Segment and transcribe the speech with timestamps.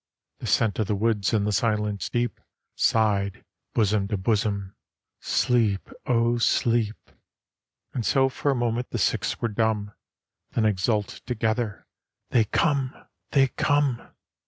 [0.39, 2.41] The Scent of the Woods and the Silence deep
[2.75, 4.73] Sighed, bosom to bosom,
[5.19, 7.11] "Sleep, oh, sleep!"
[7.93, 9.91] And so for a moment the six were dumb,
[10.53, 11.85] Then exulted together,
[12.31, 12.95] "They come,
[13.29, 14.01] they come!"